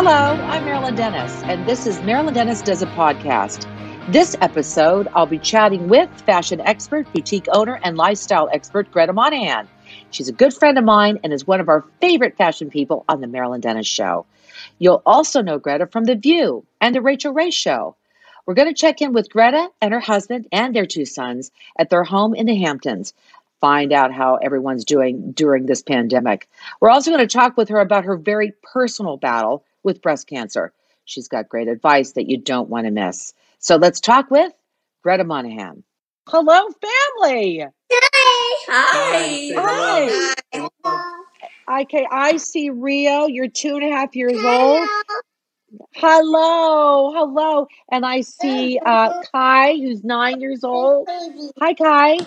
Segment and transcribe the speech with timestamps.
[0.00, 3.66] Hello, I'm Marilyn Denis, and this is Marilyn Denis Does a Podcast.
[4.12, 9.66] This episode, I'll be chatting with fashion expert, boutique owner, and lifestyle expert Greta Monahan.
[10.12, 13.20] She's a good friend of mine and is one of our favorite fashion people on
[13.20, 14.24] the Marilyn Denis Show.
[14.78, 17.96] You'll also know Greta from The View and The Rachael Ray Show.
[18.46, 21.90] We're going to check in with Greta and her husband and their two sons at
[21.90, 23.14] their home in the Hamptons.
[23.60, 26.48] Find out how everyone's doing during this pandemic.
[26.80, 30.72] We're also going to talk with her about her very personal battle with breast cancer.
[31.04, 33.32] She's got great advice that you don't want to miss.
[33.58, 34.52] So let's talk with
[35.02, 35.82] Greta Monahan.
[36.28, 36.68] Hello,
[37.20, 37.64] family.
[38.70, 39.52] Hi.
[39.56, 40.34] Hi.
[40.54, 41.82] Hi.
[41.82, 43.26] Okay, I see Rio.
[43.26, 44.88] You're two and a half years old.
[45.94, 47.66] Hello, hello.
[47.90, 51.08] And I see uh, Kai, who's nine years old.
[51.60, 52.18] Hi, Kai.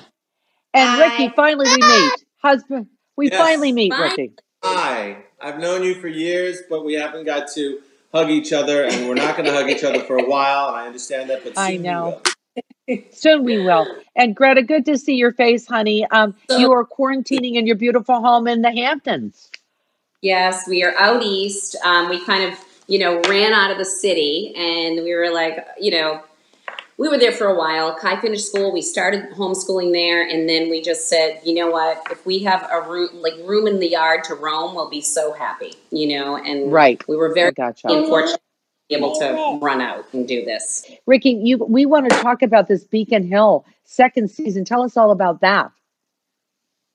[0.73, 1.17] And Hi.
[1.17, 2.25] Ricky, finally we meet.
[2.41, 2.87] Husband,
[3.17, 3.37] we Yes.
[3.39, 4.15] finally meet, Bye.
[4.17, 4.33] Ricky.
[4.63, 7.79] Hi, I've known you for years, but we haven't got to
[8.13, 10.70] hug each other, and we're not going to hug each other for a while.
[10.70, 12.03] I understand that, but soon I we know.
[12.05, 12.21] will.
[13.11, 13.87] Soon we will.
[14.17, 16.05] And Greta, good to see your face, honey.
[16.07, 19.49] Um, So- you are quarantining in your beautiful home in the Hamptons.
[20.21, 21.77] Yes, we are out east.
[21.85, 25.65] Um, we kind of, you know, ran out of the city and we were like,
[25.79, 26.21] you know,
[26.97, 27.95] we were there for a while.
[27.95, 28.71] Kai finished school.
[28.71, 32.01] We started homeschooling there, and then we just said, you know what?
[32.11, 35.33] If we have a room, like room in the yard to roam, we'll be so
[35.33, 36.37] happy, you know.
[36.37, 37.01] And Right.
[37.07, 37.87] we were very gotcha.
[37.87, 38.39] fortunate to
[38.89, 40.85] be able to run out and do this.
[41.07, 44.65] Ricky, you we want to talk about this Beacon Hill second season.
[44.65, 45.71] Tell us all about that.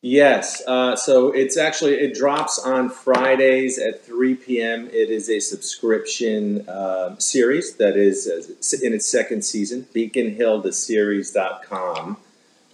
[0.02, 0.62] Yes.
[0.66, 4.88] Uh, so it's actually it drops on Fridays at 3 p.m.
[4.88, 8.42] It is a subscription um, series that is uh,
[8.86, 9.86] in its second season.
[9.94, 12.16] BeaconHillTheSeries.com,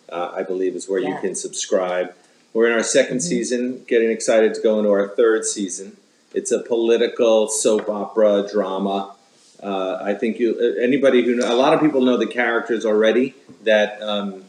[0.09, 2.15] uh, I believe, is where you can subscribe.
[2.53, 5.97] We're in our 2nd season, getting excited to go into our third season.
[6.35, 9.15] It's a political soap opera drama.
[9.63, 13.35] Uh, I think you uh, anybody who a lot of people know the characters already
[13.63, 14.45] that um,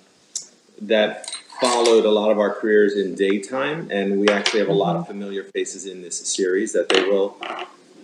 [0.81, 1.32] that
[1.63, 5.07] followed a lot of our careers in daytime, and we actually have a lot of
[5.07, 7.37] familiar faces in this series that they will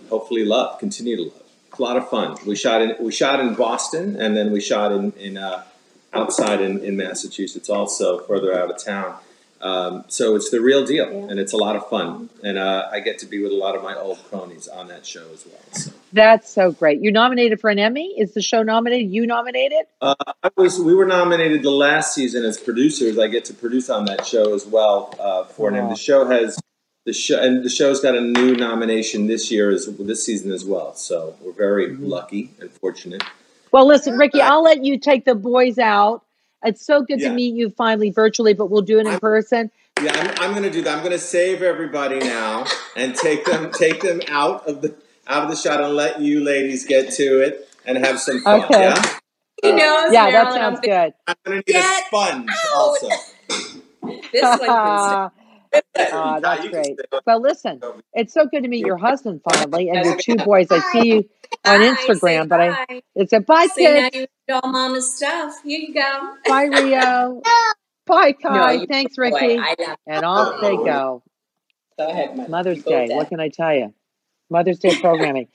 [0.08, 1.42] hopefully love, continue to love.
[1.68, 2.38] It's a lot of fun.
[2.46, 5.64] We shot in we shot in Boston, and then we shot in in uh,
[6.14, 9.16] outside in, in Massachusetts, also further out of town.
[9.60, 12.30] Um, so it's the real deal, and it's a lot of fun.
[12.42, 15.04] And uh, I get to be with a lot of my old cronies on that
[15.04, 15.60] show as well.
[15.72, 15.92] So.
[16.12, 17.00] That's so great.
[17.00, 18.14] You're nominated for an Emmy.
[18.18, 19.10] Is the show nominated?
[19.12, 19.86] You nominated?
[20.00, 20.80] Uh, I was.
[20.80, 23.18] We were nominated the last season as producers.
[23.18, 25.76] I get to produce on that show as well uh, for an.
[25.76, 26.58] And the show has
[27.06, 30.64] the show, and the show's got a new nomination this year as this season as
[30.64, 30.94] well.
[30.94, 32.06] So we're very Mm-hmm.
[32.06, 33.22] lucky and fortunate.
[33.72, 36.22] Well, listen, Ricky, I'll let you take the boys out.
[36.64, 39.70] It's so good to meet you finally virtually, but we'll do it in I'm- person.
[40.02, 40.92] Yeah, I'm, I'm going to do that.
[40.96, 42.64] I'm going to save everybody now
[42.96, 44.94] and take them take them out of the
[45.30, 48.64] out of the shot and let you ladies get to it and have some fun.
[48.64, 48.80] Okay.
[48.80, 49.02] Yeah,
[49.62, 51.14] He knows, Yeah, that sounds I'm good.
[51.26, 52.76] I'm going to need Get a sponge out.
[52.76, 53.08] also.
[54.32, 55.36] This one can stay.
[56.12, 56.84] Ah, that's great.
[56.98, 57.80] stay on- Well, listen,
[58.12, 60.66] it's so good to meet your husband finally and your two boys.
[60.70, 61.28] I see you
[61.64, 65.54] on Instagram, but I it's a bye Say now you know all mama's stuff.
[65.62, 66.34] Here you go.
[66.48, 67.40] Bye Rio.
[68.06, 68.72] Bye Kai.
[68.72, 69.60] you Thanks, Ricky.
[70.08, 71.22] And off they go.
[71.98, 73.06] Go ahead, Mother's Day.
[73.08, 73.16] with.
[73.16, 73.94] What can I tell you?
[74.50, 75.48] Mother's Day programming.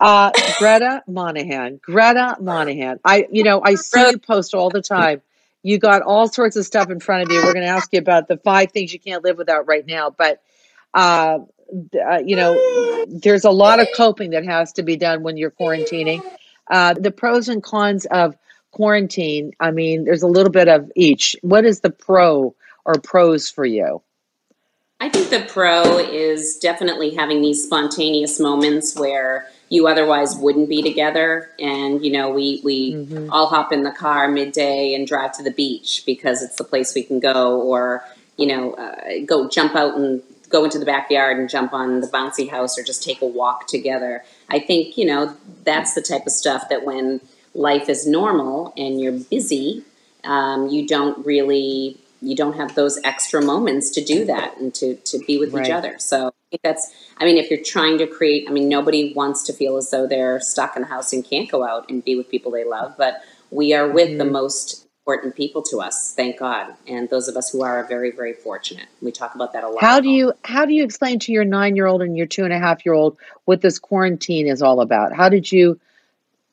[0.00, 1.80] Uh, Greta Monahan.
[1.82, 3.00] Greta Monahan.
[3.04, 5.22] I, you know, I see you post all the time.
[5.62, 7.42] You got all sorts of stuff in front of you.
[7.42, 10.10] We're going to ask you about the five things you can't live without right now.
[10.10, 10.40] But,
[10.94, 11.40] uh,
[11.94, 15.50] uh, you know, there's a lot of coping that has to be done when you're
[15.50, 16.22] quarantining.
[16.70, 18.36] Uh, the pros and cons of
[18.70, 19.52] quarantine.
[19.58, 21.34] I mean, there's a little bit of each.
[21.42, 22.54] What is the pro
[22.84, 24.02] or pros for you?
[25.00, 30.82] I think the pro is definitely having these spontaneous moments where you otherwise wouldn't be
[30.82, 31.50] together.
[31.60, 33.28] And, you know, we, we Mhm.
[33.30, 36.94] all hop in the car midday and drive to the beach because it's the place
[36.94, 38.02] we can go, or,
[38.36, 42.08] you know, uh, go jump out and go into the backyard and jump on the
[42.08, 44.24] bouncy house or just take a walk together.
[44.48, 47.20] I think, you know, that's the type of stuff that when
[47.54, 49.84] life is normal and you're busy,
[50.24, 54.96] um, you don't really you don't have those extra moments to do that and to,
[54.96, 55.66] to be with Right.
[55.66, 55.96] each other.
[55.98, 59.52] So I that's, I mean, if you're trying to create, I mean, nobody wants to
[59.52, 62.30] feel as though they're stuck in a house and can't go out and be with
[62.30, 64.32] people they love, but we are with the Mhm.
[64.32, 66.74] most important people to us, thank God.
[66.86, 68.86] And those of us who are are very, very fortunate.
[69.00, 69.80] We talk about that a lot.
[69.80, 72.44] How do you how do you explain to your nine year old and your two
[72.44, 73.16] and a half year old
[73.46, 75.14] what this quarantine is all about?
[75.14, 75.80] How did you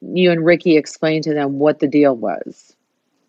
[0.01, 2.75] you and Ricky explain to them what the deal was?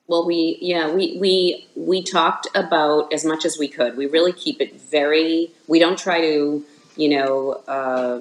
[0.09, 3.97] Well, we yeah we we we talked about as much as we could.
[3.97, 5.51] We really keep it very.
[5.67, 6.65] We don't try to
[6.97, 8.21] you know uh,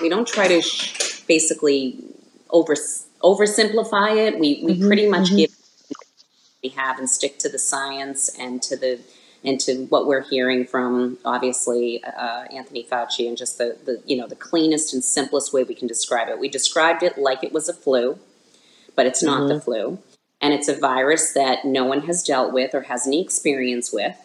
[0.00, 1.98] we don't try to sh- basically
[2.50, 2.74] over
[3.22, 4.38] oversimplify it.
[4.38, 5.36] We we Mhm, pretty much mhm.
[5.36, 5.50] give
[6.62, 9.00] we have and stick to the science and to the
[9.44, 14.16] and to what we're hearing from obviously uh, Anthony Fauci and just the the you
[14.16, 16.38] know the cleanest and simplest way we can describe it.
[16.38, 18.18] We described it like it was a flu,
[18.96, 19.98] but it's not the flu,
[20.40, 24.16] and it's a virus that no one has dealt with or has any experience with.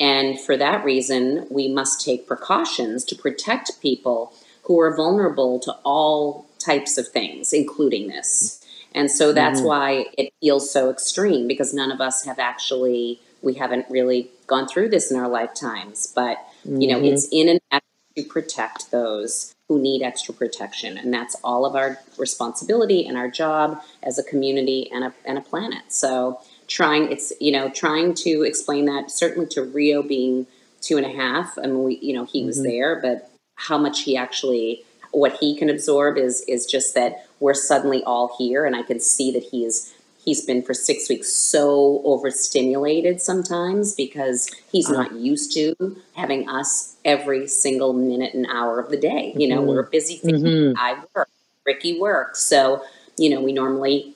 [0.00, 4.32] And for that reason, we must take precautions to protect people
[4.64, 8.64] who are vulnerable to all types of things, including this.
[8.94, 9.64] And so that's Mhm.
[9.66, 14.68] why it feels so extreme because none of us have actually, we haven't really gone
[14.68, 16.12] through this in our lifetimes.
[16.14, 17.12] But, you know, Mhm.
[17.12, 17.84] it's in an effort
[18.16, 20.98] to protect those who need extra protection.
[20.98, 25.38] And that's all of our responsibility and our job as a community and a, and
[25.38, 25.84] a planet.
[25.88, 30.46] So trying, it's, you know, trying to explain that certainly to Rio being
[30.82, 31.56] two and a half.
[31.56, 32.64] I mean, we, you know, he was Mhm.
[32.64, 37.52] there, but how much he actually what he can absorb is is just that we're
[37.52, 39.92] suddenly all here and i can see that he is
[40.24, 45.02] he's been for six weeks so overstimulated sometimes because he's Uh-huh.
[45.02, 45.74] not used to
[46.14, 49.66] having us every single minute and hour of the day you know Mhm.
[49.66, 50.74] we're busy Mhm.
[50.76, 51.28] i work
[51.66, 52.82] ricky works so
[53.16, 54.14] you know we normally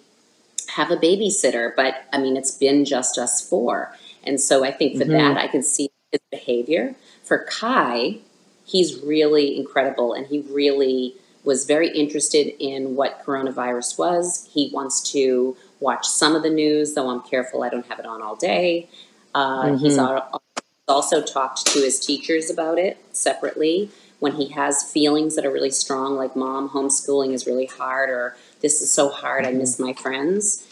[0.68, 3.92] have a babysitter but i mean it's been just us four
[4.24, 5.12] and so i think for Mhm.
[5.18, 6.94] that i can see his behavior
[7.24, 8.18] for kai
[8.64, 11.14] he's really incredible and he really
[11.44, 14.48] was very interested in what coronavirus was.
[14.52, 18.06] He wants to watch some of the news, though I'm careful I don't have it
[18.06, 18.88] on all day.
[19.34, 20.08] Uh, He's Mhm.
[20.18, 20.40] al-
[20.88, 23.90] also talked to his teachers about it separately
[24.20, 28.36] when he has feelings that are really strong, like mom, homeschooling is really hard, or
[28.62, 30.64] this is so hard, I miss my friends.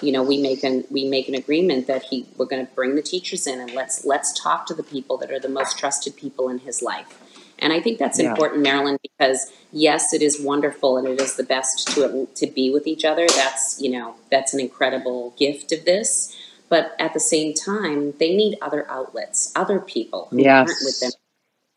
[0.00, 2.96] You know, we make an we make an agreement that he we're going to bring
[2.96, 6.16] the teachers in and let's let's talk to the people that are the most trusted
[6.16, 7.21] people in his life.
[7.60, 8.28] And I think that's Yeah.
[8.30, 12.70] important, Marilyn, because yes, it is wonderful and it is the best to to be
[12.72, 13.26] with each other.
[13.28, 16.36] That's you know that's an incredible gift of this.
[16.68, 20.68] But at the same time, they need other outlets, other people who Yes.
[20.68, 21.12] aren't with them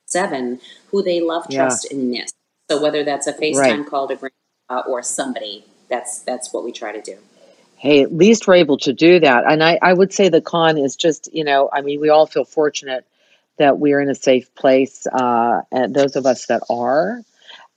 [0.08, 0.60] seven,
[0.92, 1.52] who they love, Yeah.
[1.56, 2.32] trust, and miss.
[2.70, 3.88] So whether that's a FaceTime Right.
[3.88, 7.18] call to grandma or somebody, that's that's what we try to do.
[7.78, 9.46] Hey, at least we're able to do that.
[9.50, 12.28] And I, I would say the con is just, you know, I mean, we all
[12.28, 13.06] feel fortunate
[13.58, 17.22] that we're in a safe place, uh, and those of us that are.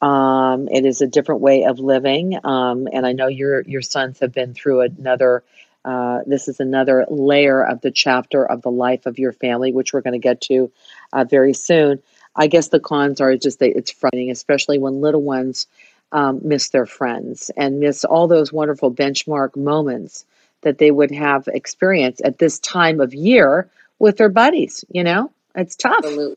[0.01, 2.39] Um, it is a different way of living.
[2.45, 5.43] Um, and I know your your sons have been through another
[5.85, 9.93] uh, this is another layer of the chapter of the life of your family, which
[9.93, 10.71] we're going to get to
[11.13, 12.03] uh, very soon.
[12.37, 15.67] I guess the cons are just that it's frightening, especially when little ones
[16.13, 20.27] um, miss their friends and miss all those wonderful benchmark moments
[20.63, 24.85] that they would have experienced at this time of year with their buddies.
[24.91, 25.97] You know, it's tough.
[25.99, 26.37] Absolutely.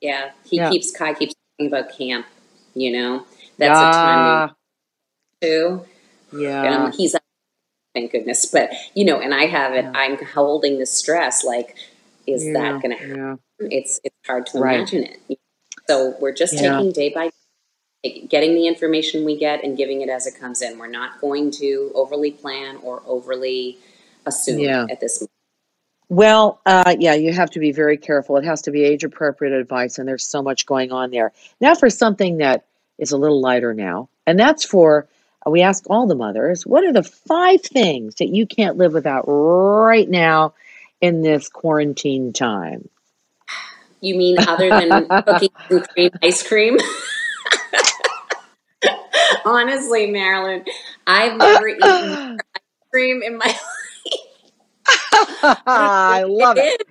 [0.00, 0.30] Yeah.
[0.44, 0.70] He Yeah.
[0.70, 2.26] keeps Kai keeps talking about camp,
[2.74, 3.26] you know.
[3.58, 4.50] That's a time
[5.40, 5.86] too.
[6.32, 6.84] yeah.
[6.86, 7.14] Um, he's
[7.94, 8.46] thank goodness.
[8.46, 9.92] But you know, and I have it, Yeah.
[9.94, 11.76] I'm holding the stress, like,
[12.26, 13.16] is yeah, that gonna happen?
[13.60, 13.68] yeah.
[13.70, 14.76] It's it's hard to Right.
[14.76, 15.38] imagine it.
[15.88, 16.76] So we're just Yeah.
[16.76, 17.30] taking day by
[18.04, 20.78] day, getting the information we get and giving it as it comes in.
[20.78, 23.78] We're not going to overly plan or overly
[24.26, 24.86] assume Yeah.
[24.90, 25.30] at this moment.
[26.12, 28.36] Well, uh, yeah, you have to be very careful.
[28.36, 31.32] It has to be age appropriate advice, and there's so much going on there.
[31.58, 32.66] Now, for something that
[32.98, 35.08] is a little lighter now, and that's for
[35.46, 38.92] uh, we ask all the mothers, what are the five things that you can't live
[38.92, 40.52] without right now
[41.00, 42.90] in this quarantine time?
[44.02, 46.76] You mean other than cookies and cream ice cream?
[49.46, 50.66] Honestly, Marilyn,
[51.06, 53.58] I've never eaten ice cream in my
[55.66, 56.82] I love it.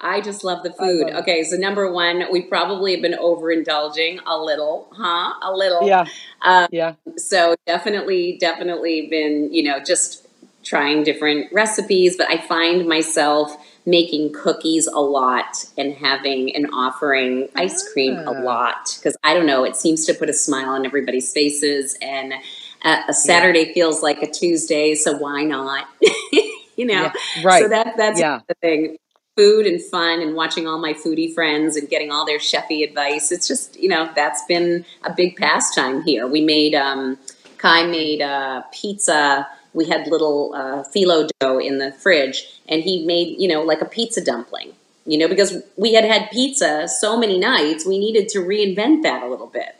[0.00, 1.08] I just love the food.
[1.08, 1.22] love.
[1.22, 5.34] Okay, so number one, we probably have been overindulging a little, huh?
[5.42, 5.86] A little.
[5.86, 6.04] Yeah,
[6.42, 10.26] Um, yeah, so definitely, definitely been, you know, just
[10.64, 17.48] trying different recipes, but I find myself making cookies a lot and having and offering
[17.56, 18.40] ice cream a Ah.
[18.42, 22.34] lot because I don't know, it seems to put a smile on everybody's faces and
[22.82, 25.86] uh, a Saturday feels like a Tuesday, so why not?
[26.80, 27.02] you know.
[27.02, 27.12] yeah.
[27.44, 27.62] Right.
[27.62, 28.40] So that that's Yeah.
[28.48, 28.96] the thing.
[29.36, 33.30] Food and fun and watching all my foodie friends and getting all their chefy advice.
[33.32, 36.26] It's just, you know, that's been a big pastime here.
[36.26, 37.16] We made um
[37.58, 39.46] Kai made uh, pizza.
[39.74, 43.82] We had little uh, phyllo dough in the fridge, and he made, you know, like
[43.82, 44.72] a pizza dumpling.
[45.06, 49.22] You know, because we had had pizza so many nights, we needed to reinvent that
[49.22, 49.74] a little bit.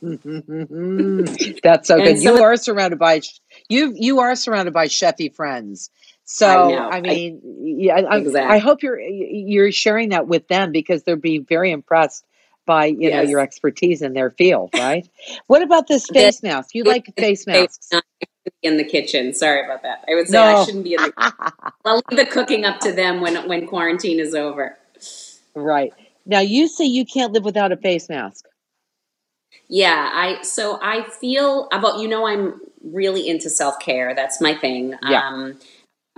[1.62, 2.22] That's so good.
[2.22, 3.20] You are surrounded by
[3.68, 3.94] you.
[3.96, 5.90] You are surrounded by chefy friends.
[6.30, 6.96] So I.
[6.96, 8.40] I I- mean, yeah, I, Exactly.
[8.56, 12.26] I hope you're you're sharing that with them because they'll be very impressed
[12.66, 15.08] by you know your expertise in their field, right?
[15.46, 16.74] what about this face mask?
[16.74, 17.90] You like face masks?
[18.62, 19.32] In the kitchen.
[19.32, 20.04] Sorry about that.
[20.08, 20.42] I would say No.
[20.44, 21.12] I shouldn't be in the.
[21.86, 24.76] I'll leave the cooking up to them when when quarantine is over.
[25.54, 25.94] right.
[26.26, 28.44] Now you say you can't live without a face mask.
[29.68, 34.14] Yeah, I so I feel about you know I'm really into self care.
[34.14, 34.94] That's my thing.
[35.08, 35.26] Yeah.
[35.26, 35.58] Um,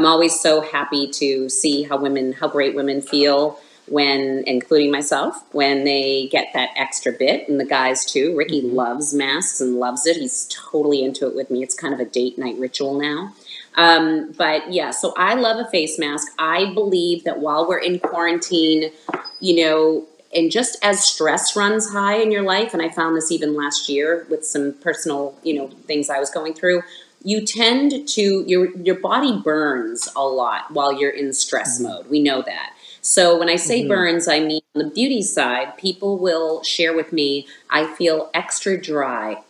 [0.00, 5.44] I'm always so happy to see how women, how great women feel when, including myself,
[5.52, 8.34] when they get that extra bit, and the guys too.
[8.34, 8.72] Ricky Mhm.
[8.72, 10.16] loves masks and loves it.
[10.16, 11.62] He's totally into it with me.
[11.62, 13.34] It's kind of a date night ritual now.
[13.76, 16.28] Um, but yeah, so I love a face mask.
[16.38, 18.92] I believe that while we're in quarantine,
[19.38, 23.30] you know, and just as stress runs high in your life, and I found this
[23.30, 26.84] even last year with some personal, you know, things I was going through,
[27.22, 32.08] you tend to your your body burns a lot while you're in stress mode.
[32.08, 32.72] We know that.
[33.02, 33.88] So when I say Mhm.
[33.88, 38.80] burns, I mean on the beauty side, people will share with me, I feel extra
[38.80, 39.42] dry.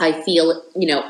[0.00, 1.04] I feel, you know,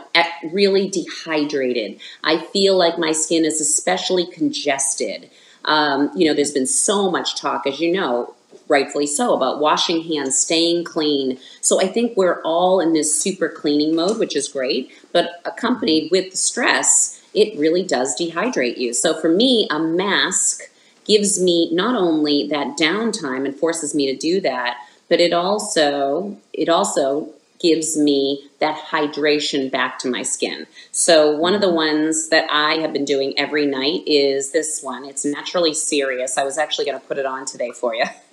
[0.52, 2.00] really dehydrated.
[2.24, 5.28] I feel like my skin is especially congested.
[5.66, 8.34] Um, you know, there's been so much talk, as you know,
[8.68, 11.38] rightfully so, about washing hands, staying clean.
[11.60, 14.90] So I think we're all in this super cleaning mode, which is great.
[15.12, 18.92] But accompanied with stress, it really does dehydrate you.
[18.92, 20.62] So for me, a mask
[21.04, 26.36] gives me not only that downtime and forces me to do that, but it also
[26.52, 30.66] it also gives me that hydration back to my skin.
[30.92, 35.04] So one of the ones that I have been doing every night is this one.
[35.04, 36.38] It's naturally serious.
[36.38, 38.04] I was actually going to put it on today for you.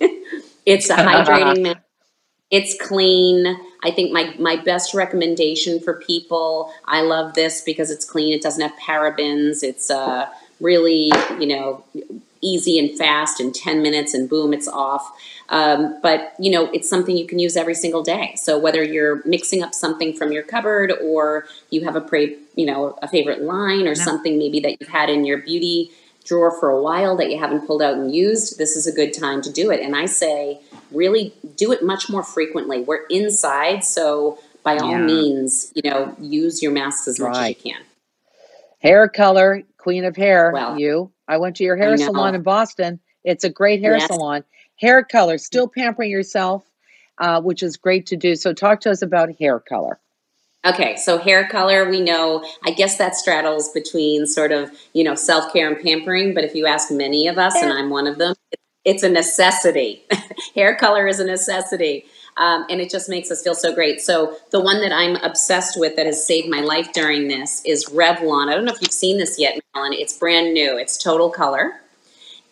[0.66, 1.78] it's a hydrating mask.
[2.48, 3.58] It's clean.
[3.82, 6.72] I think my my best recommendation for people.
[6.84, 8.32] I love this because it's clean.
[8.32, 9.64] It doesn't have parabens.
[9.64, 10.28] It's uh
[10.60, 11.84] really you know
[12.40, 15.12] easy and fast in 10 minutes and boom it's off
[15.48, 19.22] um, but you know it's something you can use every single day so whether you're
[19.24, 23.42] mixing up something from your cupboard or you have a pre, you know a favorite
[23.42, 25.90] line or something maybe that you've had in your beauty
[26.24, 29.12] drawer for a while that you haven't pulled out and used this is a good
[29.12, 33.84] time to do it and i say really do it much more frequently we're inside
[33.84, 34.98] so by all Yeah.
[34.98, 37.82] means you know use your masks as much as you can
[38.80, 40.52] Hair color, queen of hair.
[40.52, 41.10] Well, you.
[41.28, 43.00] I went to your hair salon in Boston.
[43.24, 44.06] It's a great hair Yes.
[44.06, 44.44] salon.
[44.76, 46.70] Hair color, still pampering yourself,
[47.18, 48.36] uh, which is great to do.
[48.36, 49.98] So talk to us about hair color.
[50.66, 55.14] Okay, so hair color, we know, I guess that straddles between sort of, you know,
[55.14, 56.34] self care and pampering.
[56.34, 58.34] But if you ask many of us, and I'm one of them,
[58.84, 60.04] it's a necessity.
[60.54, 62.04] hair color is a necessity.
[62.38, 64.00] Um, and it just makes us feel so great.
[64.00, 67.86] So, the one that I'm obsessed with that has saved my life during this is
[67.86, 68.48] Revlon.
[68.48, 69.94] I don't know if you've seen this yet, Marilyn.
[69.94, 71.80] It's brand new, it's total color.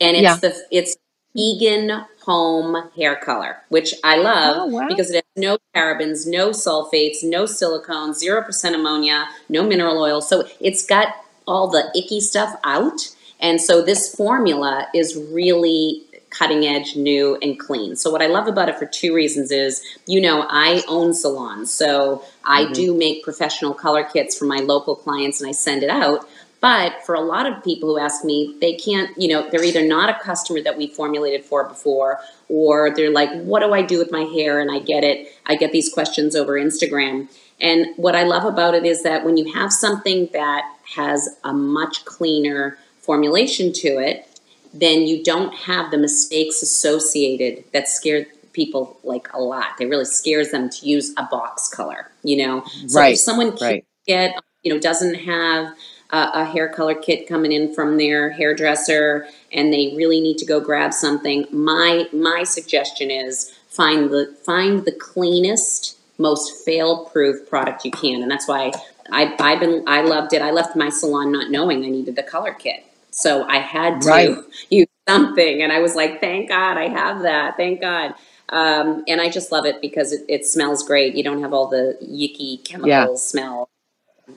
[0.01, 0.37] And it's Yeah.
[0.37, 0.97] the it's
[1.37, 4.89] vegan home hair color, which I love Oh, wow.
[4.89, 10.21] because it has no parabens, no sulfates, no silicones, zero percent ammonia, no mineral oil.
[10.23, 11.09] So it's got
[11.47, 13.11] all the icky stuff out.
[13.41, 16.05] And so this formula is really
[16.37, 17.97] cutting edge, new, and clean.
[17.97, 21.71] So what I love about it for two reasons is, you know, I own salons,
[21.71, 22.75] so I Mhm.
[22.75, 26.27] do make professional color kits for my local clients, and I send it out.
[26.61, 29.83] But for a lot of people who ask me, they can't, you know, they're either
[29.87, 33.99] not a customer that we formulated for before, or they're like, what do I do
[33.99, 34.61] with my hair?
[34.61, 35.29] And I get it.
[35.47, 37.29] I get these questions over Instagram.
[37.61, 40.65] And what I love about it is that when you have something that
[40.97, 44.27] has a much cleaner formulation to it,
[44.75, 49.81] then you don't have the mistakes associated that scare people like a lot.
[49.81, 52.65] It really scares them to use a box color, you know.
[52.87, 53.85] So Right, if someone right.
[54.07, 55.75] get, you know, doesn't have
[56.11, 60.47] a, a hair color kit coming in from their hairdresser and they really need to
[60.47, 67.85] go grab something, my my suggestion is find the find the cleanest, most fail-proof product
[67.85, 68.73] you can, and that's why
[69.13, 70.43] I I've been I loved it.
[70.43, 72.85] I left my salon not knowing I needed the color kit.
[73.15, 74.37] So I had to Right.
[74.71, 77.57] use something, and I was like, "Thank God I have that!
[77.57, 78.15] Thank God!"
[78.49, 81.15] Um, and I just love it because it, it smells great.
[81.15, 83.15] You don't have all the yicky chemical Yeah.
[83.15, 83.69] smell.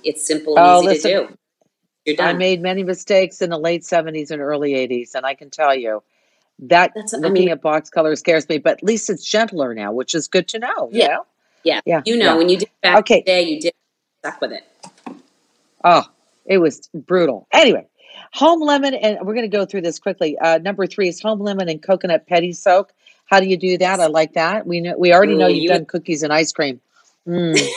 [0.03, 1.37] It's simple and Oh, easy listen, to do.
[2.05, 5.49] You're I made many mistakes in the late 70s and early 80s, and I can
[5.49, 6.03] tell you
[6.59, 9.73] that That's- I looking mean- at box color scares me, but at least it's gentler
[9.73, 10.89] now, which is good to know.
[10.91, 11.07] you Yeah.
[11.07, 11.25] know?
[11.63, 11.81] yeah.
[11.85, 12.35] Yeah, you know, yeah.
[12.35, 13.15] when you did back Okay.
[13.15, 13.73] in the day, you did
[14.19, 14.63] stuck with it.
[15.83, 16.03] Oh,
[16.45, 17.47] it was brutal.
[17.51, 17.87] Anyway,
[18.33, 20.37] home lemon, and we're going to go through this quickly.
[20.37, 22.93] Uh, number three is home lemon and coconut pedi soak.
[23.25, 23.99] How do you do that?
[23.99, 24.65] I like that.
[24.65, 26.79] We know we already know you've you- done cookies and ice cream.
[27.27, 27.59] Mm.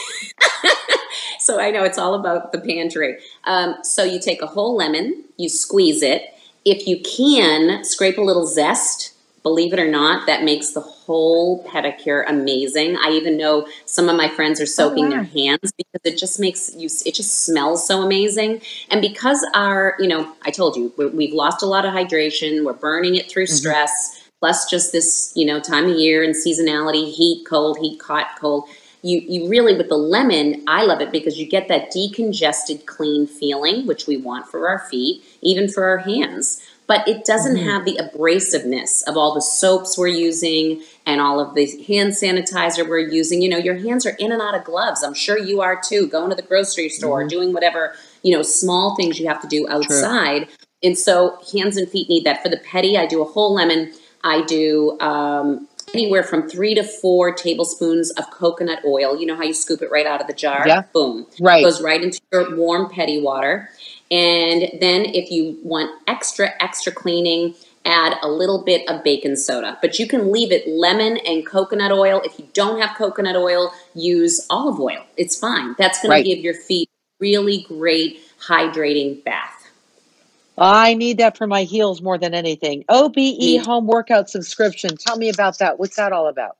[1.41, 3.17] So I know it's all about the pantry.
[3.45, 6.33] Um, so you take a whole lemon, you squeeze it.
[6.63, 9.10] If you can, scrape a little zest
[9.43, 12.97] believe it or not, that makes the whole pedicure amazing.
[12.97, 15.09] I even know some of my friends are soaking wow.
[15.09, 18.61] their hands because it just makes you, it just smells so amazing.
[18.89, 22.63] And because our, you know, I told you, we have lost a lot of hydration,
[22.63, 23.57] we're burning it through Mhm.
[23.57, 28.27] stress, plus just this, you know, time of year and seasonality, heat, cold, heat, hot,
[28.39, 28.67] cold.
[29.03, 33.25] You, you really, with the lemon, I love it because you get that decongested, clean
[33.25, 37.63] feeling, which we want for our feet, even for our hands but it doesn't Mhm.
[37.63, 42.85] have the abrasiveness of all the soaps we're using and all of the hand sanitizer
[42.85, 43.41] we're using.
[43.41, 45.01] You know, your hands are in and out of gloves.
[45.01, 47.29] I'm sure you are too, going to the grocery store, Mhm.
[47.29, 47.93] doing whatever,
[48.23, 50.49] you know, small things you have to do outside.
[50.83, 52.43] And so hands and feet need that.
[52.43, 53.93] For the pedi, I do a whole lemon.
[54.25, 59.19] I do um, anywhere from three to four tablespoons of coconut oil.
[59.19, 60.67] You know how you scoop it right out of the jar?
[60.67, 60.83] Yeah.
[60.93, 61.27] Boom.
[61.39, 61.63] Right.
[61.63, 63.69] Goes right into your warm pedi water.
[64.09, 67.55] And then if you want extra, extra cleaning,
[67.85, 69.77] add a little bit of baking soda.
[69.81, 72.21] But you can leave it lemon and coconut oil.
[72.23, 75.03] If you don't have coconut oil, use olive oil.
[75.17, 75.75] It's fine.
[75.77, 76.23] That's going Right.
[76.23, 79.60] to give your feet really great hydrating bath.
[80.57, 82.83] I need that for my heels more than anything.
[82.89, 84.95] OBE Me- home workout subscription.
[84.97, 85.79] Tell me about that.
[85.79, 86.57] What's that all about?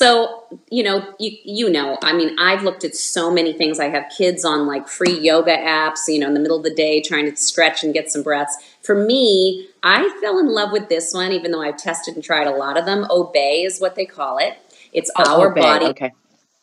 [0.00, 3.78] So, you know, you, you know, I mean, I've looked at so many things.
[3.78, 6.74] I have kids on like free yoga apps, you know, in the middle of the
[6.74, 8.56] day trying to stretch and get some breaths.
[8.82, 12.46] For me, I fell in love with this one, even though I've tested and tried
[12.46, 13.04] a lot of them.
[13.10, 14.56] Obé is what they call it.
[14.94, 15.60] It's Oh, our Obé.
[15.60, 16.12] body Okay.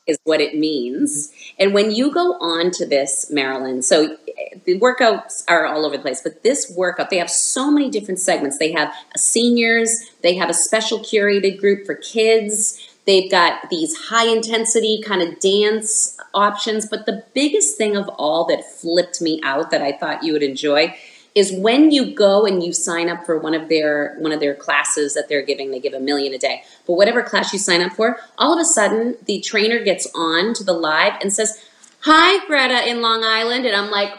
[0.07, 1.27] is what it means.
[1.27, 1.55] Mm-hmm.
[1.63, 4.17] And when you go on to this, Marilyn, so
[4.65, 8.19] the workouts are all over the place, but this workout, they have so many different
[8.19, 8.57] segments.
[8.57, 12.79] They have seniors, they have a special curated group for kids.
[13.05, 16.85] They've got these high intensity kind of dance options.
[16.85, 20.43] But the biggest thing of all that flipped me out that I thought you would
[20.43, 20.93] enjoy
[21.33, 24.55] is when you go and you sign up for one of their one of their
[24.55, 27.79] classes that they're giving they give a million a day but whatever class you sign
[27.79, 31.63] up for all of a sudden the trainer gets on to the live and says
[31.99, 34.09] hi greta in long island and i'm like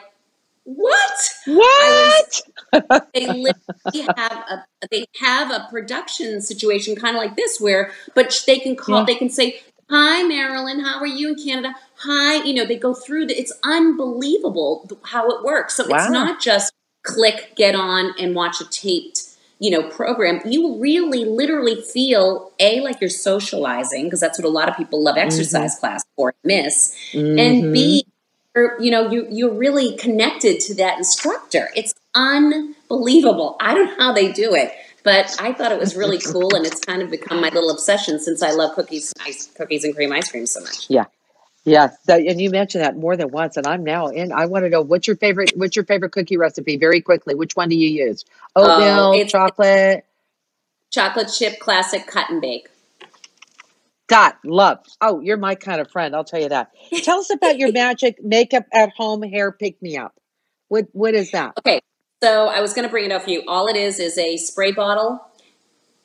[0.76, 2.42] what What?
[3.14, 8.42] they literally have a they have a production situation kind of like this where but
[8.46, 9.04] they can call Yeah.
[9.06, 12.92] they can say hi marilyn how are you in canada hi you know they go
[12.92, 15.96] through the it's unbelievable how it works so Wow.
[15.96, 19.22] it's not just click get on and watch a taped
[19.60, 24.50] you know program you really literally feel a like you're socializing because that's what a
[24.50, 27.40] lot of people love exercise class for miss Mhm.
[27.40, 28.12] and B, you're,
[28.56, 31.68] you know, you you're really connected to that instructor.
[31.76, 33.56] It's unbelievable.
[33.60, 34.72] I don't know how they do it,
[35.04, 38.18] but I thought it was really cool, and it's kind of become my little obsession
[38.20, 40.88] since I love cookies, ice, cookies and cream ice cream so much.
[40.88, 41.04] Yeah.
[41.64, 44.32] Yeah, that, and you mentioned that more than once, and I'm now in.
[44.32, 45.52] I want to know what's your favorite.
[45.54, 46.78] What's your favorite cookie recipe?
[46.78, 48.24] Very quickly, which one do you use?
[48.56, 50.06] Oh, Oatmeal, Oh, chocolate.
[50.90, 52.68] Chocolate chip classic cut and bake.
[54.08, 54.78] Dot love.
[55.00, 56.16] Oh, you're my kind of friend.
[56.16, 56.70] I'll tell you that.
[57.02, 60.14] Tell us about your magic makeup at home hair pick me up.
[60.68, 61.54] What what is that?
[61.58, 61.80] Okay,
[62.22, 63.42] so I was going to bring it up for you.
[63.46, 65.20] All it is is a spray bottle,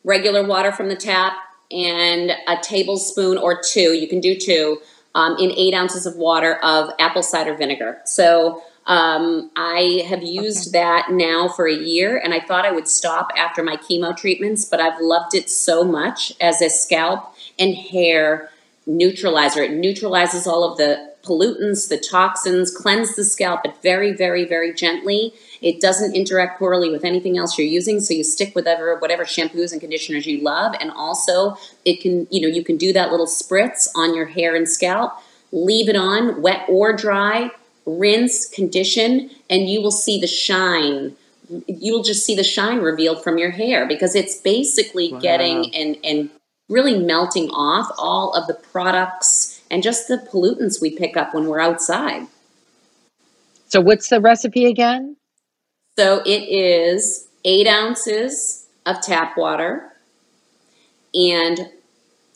[0.04, 1.34] regular water from the tap,
[1.72, 3.94] and a tablespoon or two.
[3.94, 4.80] You can do two
[5.16, 8.00] um, in eight ounces of water of apple cider vinegar.
[8.06, 12.88] So um, I have used that now for a year, and I thought I would
[12.88, 17.76] stop after my chemo treatments, but I've loved it so much as a scalp and
[17.76, 18.50] hair
[18.86, 19.62] neutralizer.
[19.64, 24.74] It neutralizes all of the pollutants, the toxins, cleanse the scalp, but very, very, very
[24.74, 25.34] gently.
[25.62, 29.24] It doesn't interact poorly with anything else you're using, so you stick with whatever, whatever
[29.24, 30.76] shampoos and conditioners you love.
[30.82, 34.56] And also, it can, you know, you can do that little spritz on your hair
[34.56, 35.14] and scalp.
[35.54, 37.52] Leave it on, wet or dry.
[37.86, 41.16] Rinse, condition, and you will see the shine
[41.68, 45.20] you'll just see the shine revealed from your hair because it's basically Wow.
[45.20, 46.30] getting and and
[46.70, 51.48] really melting off all of the products and just the pollutants we pick up when
[51.48, 52.28] we're outside.
[53.68, 55.18] So what's the recipe again?
[55.98, 59.92] So it is eight ounces of tap water
[61.14, 61.70] and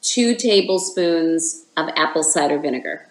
[0.01, 3.07] two tablespoons of apple cider vinegar.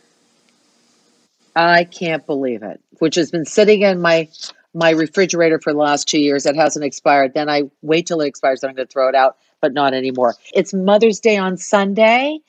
[1.56, 2.80] I can't believe it.
[2.98, 4.28] Which has been sitting in my
[4.74, 6.44] my refrigerator for the last two years.
[6.44, 7.32] It hasn't expired.
[7.34, 8.60] Then I wait till it expires.
[8.60, 10.34] Then I'm going to throw it out, but not anymore.
[10.52, 12.40] It's Mother's Day on Sunday.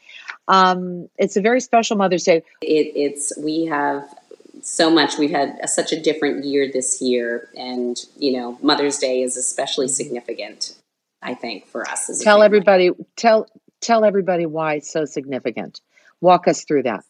[0.49, 2.43] Um, it's a very special Mother's Day.
[2.61, 4.13] It, it's we have
[4.61, 5.17] so much.
[5.17, 9.37] We've had a, such a different year this year, and you know, Mother's Day is
[9.37, 10.75] especially significant.
[11.21, 12.09] I think for us.
[12.09, 12.91] As Tell everybody.
[13.15, 13.47] Tell
[13.79, 15.79] tell everybody why it's so significant.
[16.19, 17.05] Walk us through that.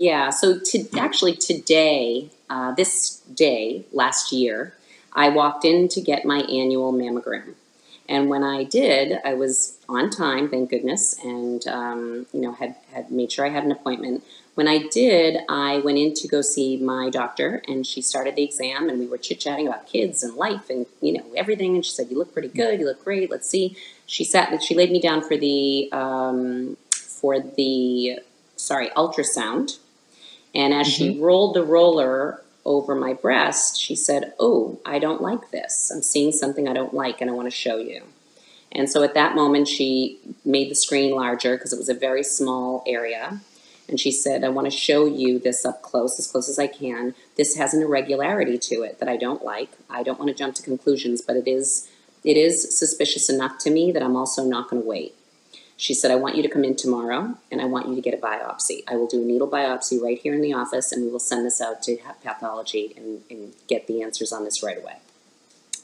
[0.00, 4.74] Yeah, so to, actually today, uh, this day last year,
[5.12, 7.52] I walked in to get my annual mammogram.
[8.08, 12.76] And when I did, I was on time, thank goodness, and um, you know had
[12.92, 14.24] had made sure I had an appointment.
[14.54, 18.42] When I did, I went in to go see my doctor, and she started the
[18.42, 21.74] exam, and we were chit chatting about kids and life and you know everything.
[21.76, 22.80] And she said, "You look pretty good.
[22.80, 23.30] You look great.
[23.30, 24.62] Let's see." She sat.
[24.62, 28.20] She laid me down for the um, for the
[28.56, 29.78] sorry ultrasound,
[30.54, 31.12] and as mm-hmm.
[31.14, 35.90] she rolled the roller over my breast, she said, Oh, I don't like this.
[35.94, 38.02] I'm seeing something I don't like and I want to show you.
[38.72, 42.22] And so at that moment, she made the screen larger because it was a very
[42.22, 43.40] small area.
[43.88, 46.68] And she said, I want to show you this up close, as close as I
[46.68, 47.14] can.
[47.36, 49.70] This has an irregularity to it that I don't like.
[49.88, 51.88] I don't want to jump to conclusions, but it is
[52.22, 55.14] it is suspicious enough to me that I'm also not going to wait.
[55.80, 58.12] She said, I want you to come in tomorrow and I want you to get
[58.12, 58.82] a biopsy.
[58.86, 61.46] I will do a needle biopsy right here in the office and we will send
[61.46, 64.96] this out to pathology and, and get the answers on this right away.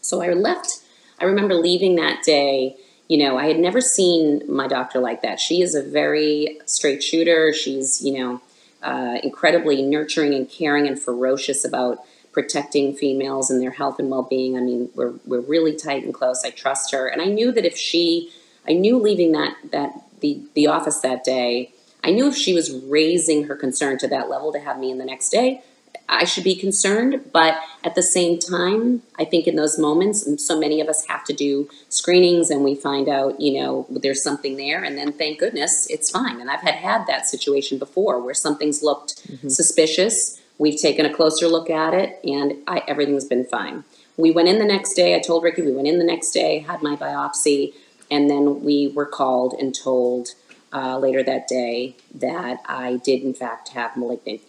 [0.03, 0.83] So I left,
[1.19, 2.77] I remember leaving that day.
[3.09, 5.41] You know, I had never seen my doctor like that.
[5.41, 7.55] She is a very straight shooter.
[7.55, 8.43] She's, you know,
[8.83, 12.01] uh, incredibly nurturing and caring and ferocious about
[12.33, 14.59] protecting females and their health and well being.
[14.59, 16.45] I mean, we're, we're really tight and close.
[16.45, 17.09] I trust her.
[17.09, 18.31] And I knew that if she
[18.69, 22.73] I knew leaving that that the the office that day, I knew if she was
[22.73, 25.63] raising her concern to that level to have me in the next day,
[26.09, 27.31] I should be concerned.
[27.33, 31.07] But at the same time, I think in those moments, and so many of us
[31.07, 35.13] have to do screenings and we find out, you know, there's something there, and then
[35.13, 36.41] thank goodness it's fine.
[36.41, 39.49] And I've had had that situation before where something's looked mm-hmm.
[39.49, 40.41] suspicious.
[40.59, 43.85] We've taken a closer look at it, and I, everything's been fine.
[44.17, 45.15] We went in the next day.
[45.15, 47.75] I told Ricky we went in the next day, had my biopsy.
[48.11, 50.29] And then we were called and told
[50.73, 54.43] uh, later that day that I did, in fact, have malignant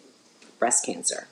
[0.60, 1.28] breast cancer.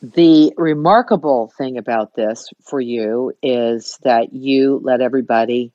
[0.00, 5.72] The remarkable thing about this for you is that you let everybody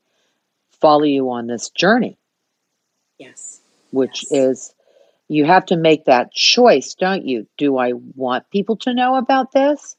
[0.80, 2.18] follow you on this journey.
[3.18, 3.60] Yes.
[3.92, 4.32] Which yes.
[4.32, 4.76] is,
[5.28, 7.48] you have to make that choice, don't you?
[7.58, 9.96] Do I want people to know about this?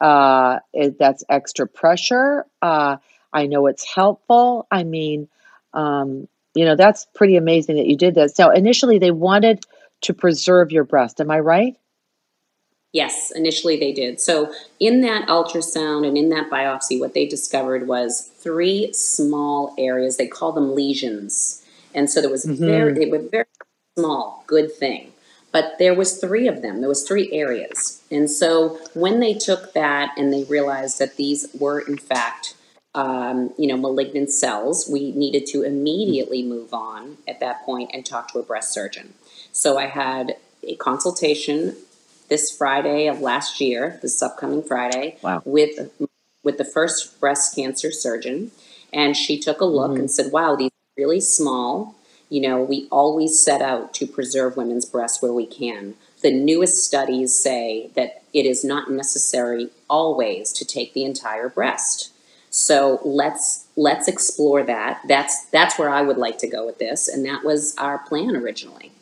[0.00, 0.58] Uh,
[0.98, 2.44] that's extra pressure.
[2.60, 2.96] Uh,
[3.32, 4.66] I know it's helpful.
[4.70, 5.28] I mean,
[5.74, 8.34] um, you know, that's pretty amazing that you did this.
[8.34, 9.64] So initially, they wanted
[10.02, 11.20] to preserve your breast.
[11.20, 11.76] Am I right?
[12.92, 14.20] Yes, initially they did.
[14.20, 20.18] So in that ultrasound and in that biopsy, what they discovered was three small areas.
[20.18, 21.64] They call them lesions,
[21.94, 22.66] and so there was mm-hmm.
[22.66, 23.46] very they were very
[23.98, 24.44] small.
[24.46, 25.12] Good thing,
[25.52, 26.80] but there was three of them.
[26.80, 31.48] There was three areas, and so when they took that and they realized that these
[31.58, 32.56] were in fact
[32.94, 38.04] um, you know, malignant cells, we needed to immediately move on at that point and
[38.04, 39.14] talk to a breast surgeon.
[39.50, 41.76] So I had a consultation
[42.28, 45.42] this Friday of last year, this upcoming Friday, wow.
[45.44, 45.90] with
[46.42, 48.50] with the first breast cancer surgeon,
[48.92, 50.00] and she took a look mm-hmm.
[50.00, 51.94] and said, "Wow, these are really small.
[52.28, 55.94] You know, we always set out to preserve women's breasts where we can.
[56.22, 62.11] The newest studies say that it is not necessary always to take the entire breast."
[62.54, 65.00] So let's let's explore that.
[65.08, 68.36] That's that's where I would like to go with this, and that was our plan
[68.36, 68.92] originally.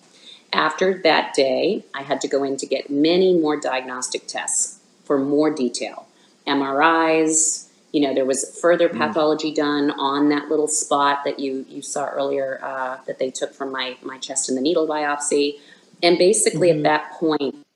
[0.52, 5.18] After that day, I had to go in to get many more diagnostic tests for
[5.18, 6.06] more detail.
[6.46, 8.96] MRIs, you know, there was further mm.
[8.96, 13.52] pathology done on that little spot that you you saw earlier uh, that they took
[13.52, 15.58] from my my chest in the needle biopsy,
[16.04, 16.86] and basically mm-hmm.
[16.86, 17.66] at that point,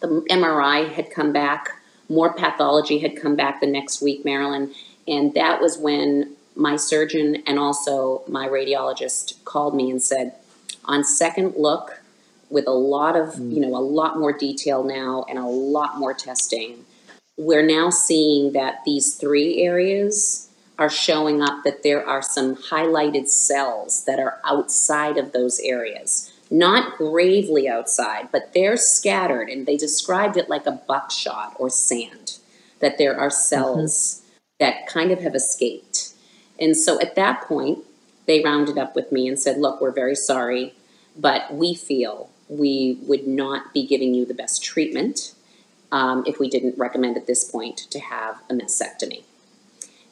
[0.00, 1.76] the MRI had come back.
[2.08, 4.74] More pathology had come back the next week, Marilyn,
[5.10, 10.34] and that was when my surgeon and also my radiologist called me and said,
[10.84, 12.00] on second look,
[12.48, 13.54] with a lot of, mm.
[13.54, 16.84] you know, a lot more detail now and a lot more testing,
[17.36, 23.28] we're now seeing that these three areas are showing up that there are some highlighted
[23.28, 26.32] cells that are outside of those areas.
[26.50, 32.38] Not gravely outside, but they're scattered, and they described it like a buckshot or sand,
[32.80, 33.92] that there are cells.
[33.92, 34.20] Mm-hmm
[34.60, 36.12] that kind of have escaped.
[36.60, 37.80] And so at that point,
[38.26, 40.74] they rounded up with me and said, Look, we're very sorry,
[41.16, 45.34] but we feel we would not be giving you the best treatment
[45.90, 49.24] um, if we didn't recommend at this point to have a mastectomy.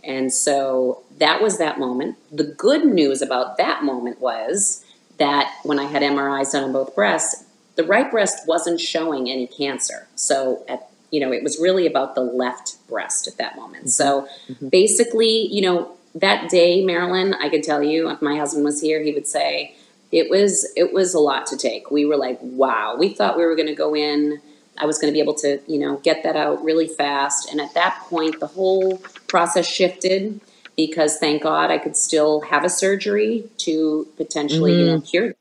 [0.02, 2.16] And so that was that moment.
[2.32, 4.84] The good news about that moment was
[5.18, 9.46] that when I had MRIs done on both breasts, the right breast wasn't showing any
[9.46, 10.08] cancer.
[10.14, 13.84] So at you know, it was really about the left breast at that moment.
[13.84, 13.88] Mm-hmm.
[13.88, 14.68] So mm-hmm.
[14.68, 19.02] basically, you know, that day, Marilyn, I could tell you, if my husband was here,
[19.02, 19.74] he would say
[20.10, 21.90] it was it was a lot to take.
[21.90, 24.40] We were like, wow, we thought we were going to go in
[24.80, 27.50] I was going to be able to, you know, get that out really fast.
[27.50, 30.40] And at that point, the whole process shifted
[30.76, 34.80] because thank God I could still have a surgery to potentially, mm-hmm.
[34.80, 35.34] you know, cure.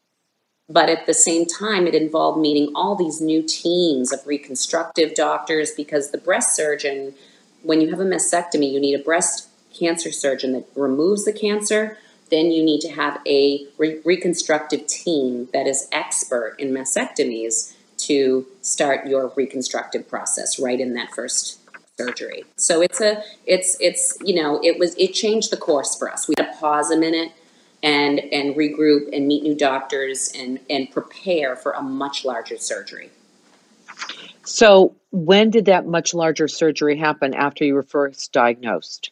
[0.70, 5.72] But at the same time, it involved meeting all these new teams of reconstructive doctors
[5.72, 7.14] because the breast surgeon,
[7.64, 11.98] when you have a mastectomy, you need a breast cancer surgeon that removes the cancer.
[12.30, 18.46] Then you need to have a re- reconstructive team that is expert in mastectomies to
[18.62, 21.60] start your reconstructive process right in that first
[21.98, 22.44] surgery.
[22.58, 26.28] So it's a it's it's you know it was it changed the course for us.
[26.28, 27.32] We had to pause a minute
[27.88, 33.10] and and regroup and meet new doctors and and prepare for a much larger surgery.
[34.44, 39.12] So when did that much larger surgery happen after you were first diagnosed?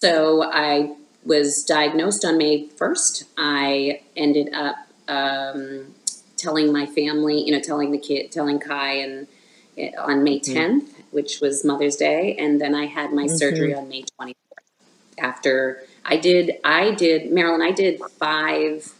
[0.00, 0.94] So I
[1.24, 3.24] was diagnosed on May 1st.
[3.36, 4.76] I ended up
[5.08, 5.94] um,
[6.36, 9.26] telling my family, you know, telling the kid, telling Kai, and
[9.76, 11.02] eh, on May 10th, mm-hmm.
[11.10, 13.36] which was Mother's Day, and then I had my mm-hmm.
[13.36, 14.34] surgery on May 24th.
[15.18, 17.62] After I did, I did Marilyn.
[17.62, 18.92] I did five.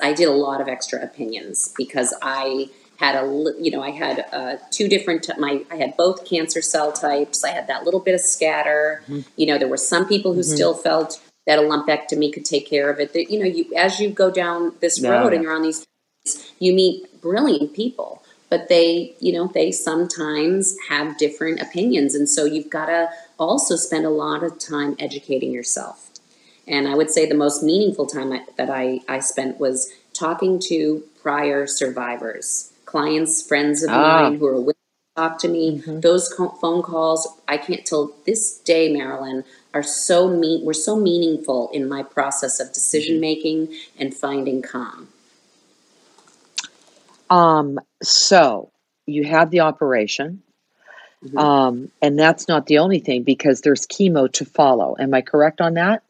[0.00, 4.26] I did a lot of extra opinions because I had a you know I had
[4.32, 7.44] uh, two different my I had both cancer cell types.
[7.44, 9.02] I had that little bit of scatter.
[9.08, 9.20] Mm-hmm.
[9.36, 10.54] You know, there were some people who mm-hmm.
[10.54, 13.12] still felt that a lumpectomy could take care of it.
[13.12, 15.86] That you know, you as you go down this road and you're on these
[16.58, 22.14] you meet brilliant people, but they, you know, they sometimes have different opinions.
[22.14, 26.10] And so you've got to also spend a lot of time educating yourself.
[26.68, 30.60] And I would say the most meaningful time I, that I, I spent was talking
[30.68, 34.22] to prior survivors, clients, friends of ah.
[34.22, 35.78] mine who are willing to talk to me.
[35.78, 36.00] Mm-hmm.
[36.00, 40.64] Those co- phone calls, I can't till this day, Marilyn, are so mean.
[40.64, 45.08] Were so meaningful in my process of decision making and finding calm.
[47.30, 48.70] Um, so
[49.06, 50.42] you had the operation.
[51.24, 51.38] Mm-hmm.
[51.38, 54.96] Um, and that's not the only thing because there's chemo to follow.
[54.98, 56.02] Am I correct on that?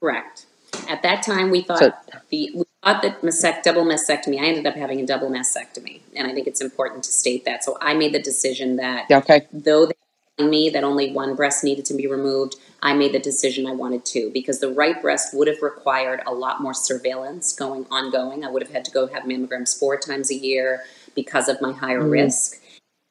[0.00, 0.46] Correct.
[0.88, 1.92] At that time, we thought so,
[2.30, 4.38] the we thought that mastect, double mastectomy.
[4.40, 7.64] I ended up having a double mastectomy, and I think it's important to state that.
[7.64, 9.46] So I made the decision that okay.
[9.52, 9.94] though they
[10.36, 13.72] told me that only one breast needed to be removed, I made the decision I
[13.72, 18.44] wanted to because the right breast would have required a lot more surveillance going ongoing.
[18.44, 20.84] I would have had to go have mammograms four times a year
[21.14, 22.10] because of my higher mm.
[22.10, 22.60] risk.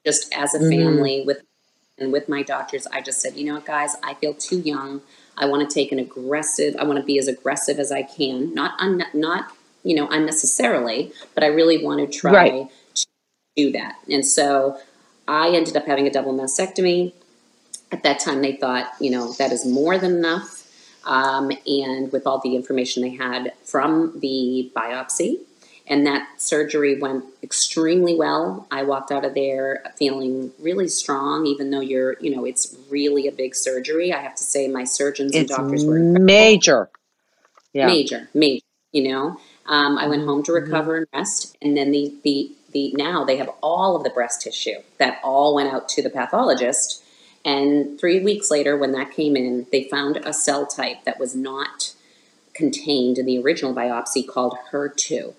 [0.06, 0.69] Just as a mm.
[0.69, 1.41] family with
[1.97, 5.02] and with my doctors, I just said, you know what, guys, I feel too young.
[5.38, 6.76] I want to take an aggressive.
[6.78, 9.52] I want to be as aggressive as I can, not un, not
[9.84, 12.69] you know unnecessarily, but I really want to try right.
[12.95, 13.06] to
[13.56, 13.95] do that.
[14.10, 14.80] And so
[15.28, 17.13] I ended up having a double mastectomy.
[17.91, 20.63] At that time, they thought, you know, that is more than enough.
[21.06, 25.39] Um, and with all the information they had from the biopsy,
[25.89, 28.67] and that surgery went extremely well.
[28.69, 33.28] I walked out of there feeling really strong, even though you're, you know, it's really
[33.28, 34.13] a big surgery.
[34.13, 36.89] I have to say, my surgeons it's and doctors were major,
[37.71, 37.88] yeah.
[37.88, 38.63] major, major.
[38.91, 40.65] You know, um, I went home to mm-hmm.
[40.65, 44.41] recover and rest, and then the the the now they have all of the breast
[44.41, 47.04] tissue that all went out to the pathologist.
[47.45, 51.34] And three weeks later, when that came in, they found a cell type that was
[51.34, 51.93] not
[52.54, 55.34] contained in the original biopsy called HER2.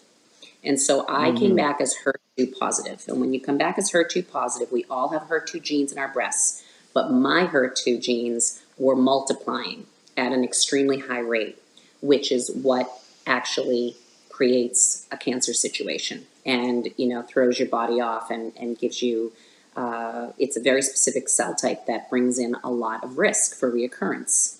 [0.64, 1.38] And so I mm-hmm.
[1.38, 3.05] came back as HER2 positive.
[3.09, 6.09] And when you come back as HER2 positive, we all have HER2 genes in our
[6.09, 11.62] breasts, but my HER2 genes were multiplying at an extremely high rate,
[12.01, 12.90] which is what
[13.27, 13.97] actually
[14.38, 19.33] creates a cancer situation and you know throws your body off and, and gives you
[19.77, 23.68] uh, it's a very specific cell type that brings in a lot of risk for
[23.71, 24.59] reoccurrence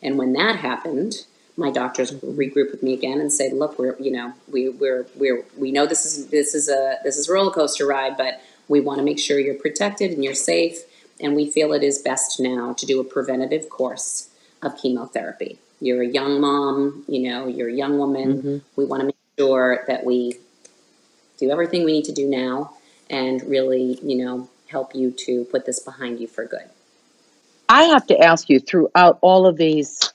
[0.00, 4.10] and when that happened my doctors regroup with me again and say look we're you
[4.10, 7.50] know we we're we're we know this is this is a this is a roller
[7.50, 10.78] coaster ride but we want to make sure you're protected and you're safe
[11.20, 14.28] and we feel it is best now to do a preventative course
[14.62, 18.58] of chemotherapy you're a young mom you know you're a young woman mm-hmm.
[18.76, 20.38] we want to make sure that we
[21.38, 22.72] do everything we need to do now
[23.10, 26.68] and really, you know, help you to put this behind you for good.
[27.68, 30.12] I have to ask you throughout all of these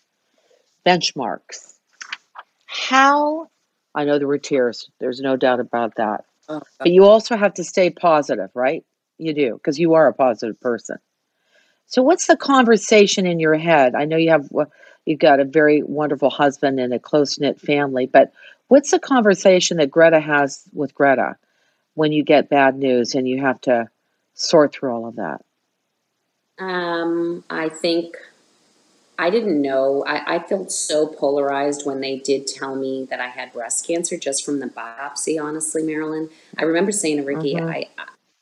[0.86, 1.76] benchmarks,
[2.66, 3.48] how
[3.94, 6.26] I know there were tears, there's no doubt about that.
[6.50, 8.84] Oh, but you also have to stay positive, right?
[9.18, 10.98] You do, because you are a positive person.
[11.86, 13.96] So what's the conversation in your head?
[13.96, 14.50] I know you have
[15.06, 18.32] you've got a very wonderful husband and a close-knit family, but
[18.72, 21.36] What's the conversation that Greta has with Greta
[21.94, 23.90] when you get bad news and you have to
[24.34, 25.42] sort through all of that?
[26.58, 28.16] Um, I think
[29.22, 30.04] I didn't know.
[30.04, 34.18] I, I, felt so polarized when they did tell me that I had breast cancer
[34.18, 36.32] just from the biopsy, honestly, Marilyn.
[36.58, 37.68] I remember saying to Ricky, uh-huh.
[37.70, 37.88] I,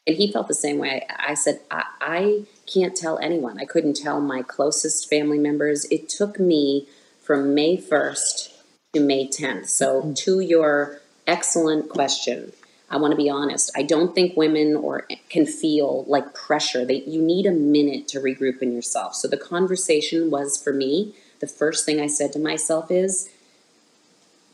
[0.07, 1.05] and he felt the same way.
[1.09, 3.59] I, I said, I, I can't tell anyone.
[3.59, 5.83] I couldn't tell my closest family members.
[5.91, 6.87] It took me
[7.21, 8.53] from May 1st
[8.93, 9.67] to May 10th.
[9.67, 12.53] So, to your excellent question,
[12.91, 13.71] I want to be honest.
[13.75, 16.85] I don't think women or can feel like pressure.
[16.85, 19.15] They you need a minute to regroup in yourself.
[19.15, 21.13] So the conversation was for me.
[21.39, 23.29] The first thing I said to myself is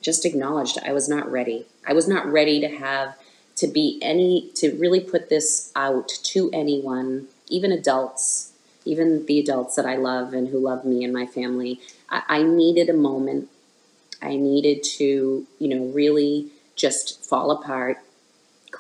[0.01, 1.65] just acknowledged I was not ready.
[1.87, 3.17] I was not ready to have
[3.55, 8.51] to be any to really put this out to anyone, even adults,
[8.83, 11.79] even the adults that I love and who love me and my family.
[12.09, 13.49] I, I needed a moment.
[14.21, 17.97] I needed to, you know, really just fall apart,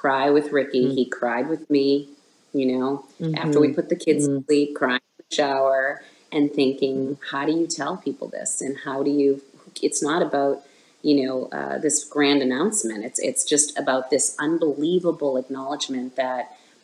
[0.01, 0.85] cry with Ricky.
[0.85, 0.95] Mm.
[0.95, 2.09] He cried with me,
[2.53, 3.37] you know, Mhm.
[3.37, 4.39] after we put the kids Mm.
[4.39, 8.61] to sleep, crying in the shower and thinking, how do you tell people this?
[8.61, 9.41] And how do you,
[9.81, 10.63] it's not about,
[11.01, 13.05] you know, uh, this grand announcement.
[13.05, 16.43] It's, it's just about this unbelievable acknowledgement that,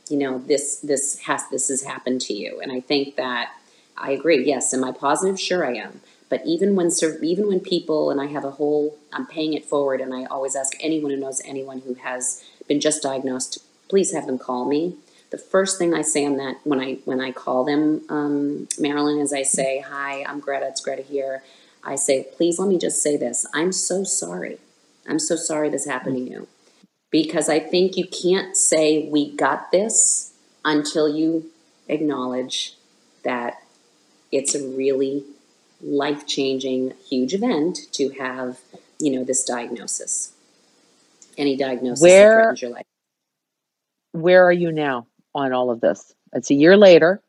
[0.09, 2.59] you know, this, this has, this has happened to you.
[2.61, 3.49] And I think that
[3.97, 4.45] I agree.
[4.45, 4.73] Yes.
[4.73, 5.39] Am I positive?
[5.39, 6.01] Sure I am.
[6.29, 6.89] But even when
[7.21, 10.55] even when people and I have a whole I'm paying it forward and I always
[10.55, 12.41] ask anyone who knows anyone who has
[12.71, 13.57] been just diagnosed,
[13.89, 14.95] please have them call me.
[15.29, 19.19] The first thing I say on that when I when I call them, um, Marilyn,
[19.19, 20.67] is I say, "Hi, I'm Greta.
[20.67, 21.43] It's Greta here."
[21.83, 23.45] I say, "Please let me just say this.
[23.53, 24.59] I'm so sorry.
[25.05, 26.47] I'm so sorry this happened to you."
[27.11, 30.31] Because I think you can't say we got this
[30.63, 31.51] until you
[31.89, 32.77] acknowledge
[33.23, 33.63] that
[34.31, 35.25] it's a really
[35.81, 38.59] life changing, huge event to have,
[38.97, 40.30] you know, this diagnosis.
[41.37, 42.85] Any diagnosis Where- that threatens your life.
[44.13, 46.13] Where are you now on all of this?
[46.33, 47.21] It's a year later.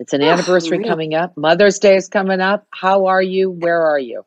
[0.00, 0.88] It's an Oh, anniversary know.
[0.88, 1.36] coming up.
[1.36, 2.66] Mother's Day is coming up.
[2.70, 3.50] How are you?
[3.50, 4.24] Where are you?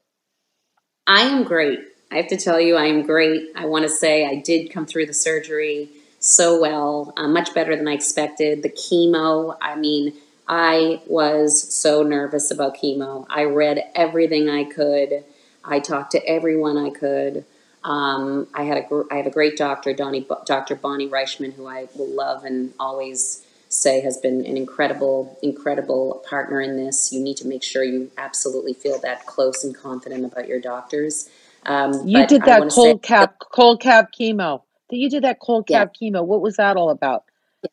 [1.08, 1.80] I am great.
[2.12, 3.50] I have to tell you, I am great.
[3.56, 7.76] I want to say I did come through the surgery so well, uh, much better
[7.76, 8.64] than I expected.
[8.64, 10.14] The chemo, I mean,
[10.48, 13.26] I was so nervous about chemo.
[13.30, 15.24] I read everything I could.
[15.64, 17.46] I talked to everyone I could.
[17.84, 20.76] Um, I had a gr- I have a great doctor, Donnie, Dr.
[20.76, 26.62] Bonnie Reichman, who I will love and always say has been an incredible, incredible partner
[26.62, 27.12] in this.
[27.12, 31.30] You need to make sure you absolutely feel that close and confident about your doctors.
[31.66, 34.62] Um, You did that cold cap, cold cap chemo.
[34.90, 35.80] You did that cold Yeah.
[35.86, 36.24] cap chemo.
[36.26, 37.24] What was that all about?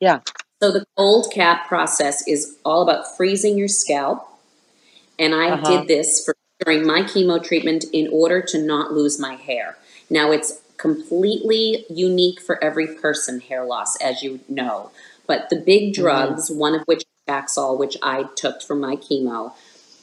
[0.01, 0.21] Yeah.
[0.63, 4.25] So the cold cap process is all about freezing your scalp.
[5.19, 5.79] And I Uh-huh.
[5.79, 9.77] did this for during my chemo treatment in order to not lose my hair.
[10.11, 14.91] Now it's completely unique for every person, hair loss, as you know.
[15.27, 16.03] But the big mm-hmm.
[16.03, 19.53] drugs, one of which is Taxol, which I took from my chemo,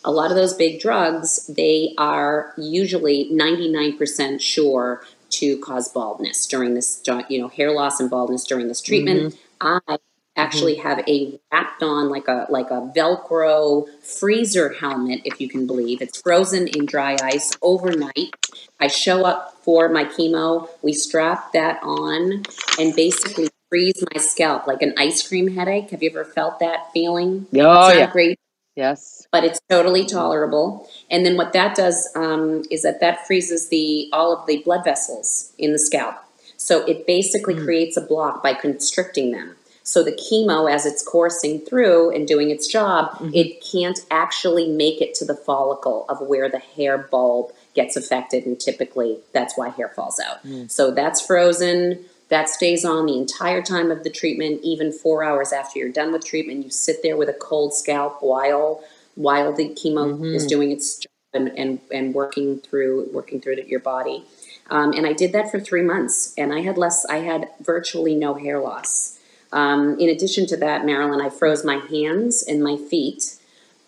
[0.04, 6.76] a lot of those big drugs, they are usually 99% sure to cause baldness during
[6.76, 9.34] this, you know, hair loss and baldness during this treatment.
[9.34, 9.78] Mm-hmm.
[9.90, 9.98] I
[10.36, 15.66] actually have a wrapped on like a like a velcro freezer helmet if you can
[15.66, 18.36] believe it's frozen in dry ice overnight
[18.80, 22.44] i show up for my chemo we strap that on
[22.80, 26.92] and basically freeze my scalp like an ice cream headache have you ever felt that
[26.94, 28.12] feeling Oh, it's not yeah.
[28.12, 28.40] great
[28.76, 29.26] Yes.
[29.32, 30.90] but it's totally tolerable.
[31.10, 34.84] And then what that does um, is that that freezes the all of the blood
[34.84, 36.16] vessels in the scalp.
[36.58, 39.56] So it basically creates a block by constricting them.
[39.86, 43.30] So the chemo, as it's coursing through and doing its job, mm-hmm.
[43.36, 48.48] it can't actually make it to the follicle of where the hair bulb gets affected,
[48.48, 50.44] and typically that's why hair falls out.
[50.44, 50.72] Mm.
[50.72, 52.04] So that's frozen.
[52.30, 56.12] That stays on the entire time of the treatment, even four hours after you're done
[56.12, 56.64] with treatment.
[56.64, 60.48] You sit there with a cold scalp while while the chemo is mm-hmm.
[60.48, 64.26] doing its job and, and, and working through working through your body.
[64.72, 67.06] Um, and I did that for three months, and I had less.
[67.06, 69.15] I had virtually no hair loss.
[69.52, 73.36] Um, in addition to that, Marilyn, I froze my hands and my feet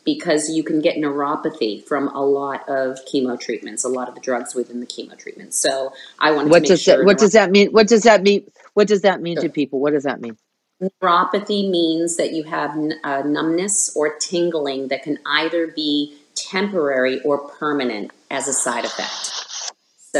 [0.06, 4.22] because you can get neuropathy from a lot of chemo treatments, a lot of the
[4.22, 5.54] drugs within the chemo treatment.
[5.54, 6.98] So I wanted What to make does sure.
[7.00, 7.70] that, what does that mean?
[7.72, 8.50] What does that mean?
[8.74, 9.80] What does that mean to people?
[9.82, 10.38] What does that mean?
[10.82, 17.20] Neuropathy means that you have n- uh, numbness or tingling that can either be temporary
[17.22, 19.47] or permanent as a side effect.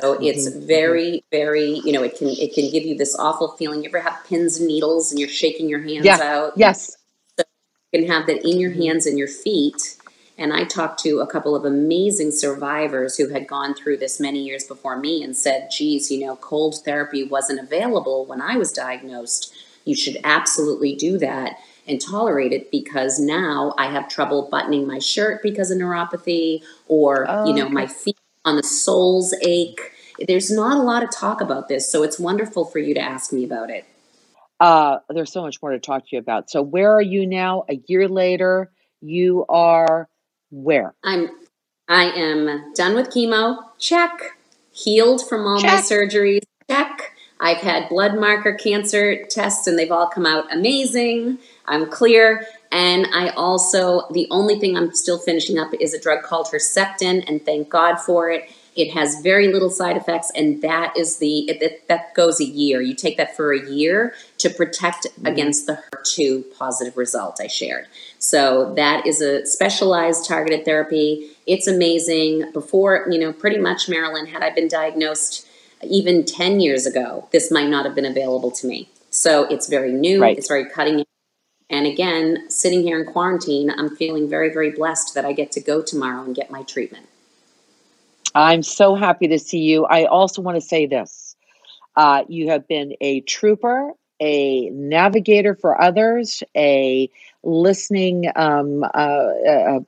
[0.02, 0.68] So it's mm-hmm, mm-hmm.
[0.68, 3.84] very, very, you know, it can it can give you this awful feeling.
[3.84, 6.20] You ever have pins and needles and you're shaking your hands Yeah.
[6.22, 6.54] out?
[6.56, 6.98] Yes.
[7.38, 7.46] You
[8.02, 8.82] can have that in your mm-hmm.
[8.82, 9.98] hands and your feet.
[10.38, 14.44] And I talked to a couple of amazing survivors who had gone through this many
[14.44, 18.72] years before me and said, geez, you know, cold therapy wasn't available when I was
[18.72, 19.52] diagnosed.
[19.86, 25.00] You should absolutely do that and tolerate it because now I have trouble buttoning my
[25.00, 27.74] shirt because of neuropathy or, Oh, you know, oh, okay.
[27.74, 29.87] my feet on the soles ache.
[30.26, 33.32] There's not a lot of talk about this, so it's wonderful for you to ask
[33.34, 33.86] me about it.
[34.60, 36.50] uh, there's so much more to talk to you about.
[36.50, 37.66] So, where are you now?
[37.70, 40.10] A year later, you are
[40.50, 40.96] where?
[41.04, 41.30] I'm
[41.88, 43.58] I am done with chemo.
[43.80, 44.38] Check.
[44.72, 46.42] Healed from all my surgeries.
[46.70, 47.14] Check.
[47.40, 51.38] I've had blood marker cancer tests and they've all come out amazing.
[51.68, 52.46] I'm clear.
[52.72, 57.24] And I also, the only thing I'm still finishing up is a drug called Herceptin,
[57.28, 58.52] and thank God for it.
[58.78, 62.46] It has very little side effects, and that is the it, it- that goes a
[62.46, 62.82] year.
[62.82, 65.26] You take that for a year to protect mm-hmm.
[65.26, 67.88] against the HER2 positive result I shared.
[68.20, 71.32] So that is a specialized targeted therapy.
[71.46, 72.52] It's amazing.
[72.52, 75.48] Before, you know, pretty much Marilyn, had I been diagnosed
[75.84, 78.90] even 10 years ago, this might not have been available to me.
[79.10, 80.38] So it's very new, Right.
[80.38, 81.06] it's very cutting edge.
[81.70, 85.60] And again, sitting here in quarantine, I'm feeling very, very blessed that I get to
[85.60, 87.08] go tomorrow and get my treatment.
[88.36, 89.86] I'm so happy to see you.
[89.86, 91.36] I also want to say this
[91.96, 97.10] uh, you have been a trooper, a navigator for others, a
[97.44, 99.80] listening, um, uh, uh,